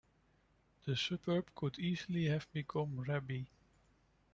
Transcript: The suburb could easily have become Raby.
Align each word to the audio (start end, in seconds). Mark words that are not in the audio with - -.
The 0.85 0.97
suburb 0.97 1.51
could 1.53 1.77
easily 1.77 2.25
have 2.25 2.51
become 2.51 3.01
Raby. 3.01 3.45